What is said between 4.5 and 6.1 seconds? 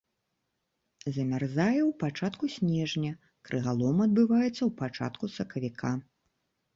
ў пачатку сакавіка.